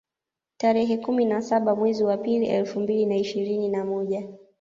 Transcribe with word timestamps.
Tarehe 0.57 0.97
kumi 0.97 1.25
na 1.25 1.41
saba 1.41 1.75
mwezi 1.75 2.03
wa 2.03 2.17
pili 2.17 2.47
elfu 2.47 2.79
mbili 2.79 3.05
na 3.05 3.15
ishirini 3.15 3.69
na 3.69 3.85
moja 3.85 4.27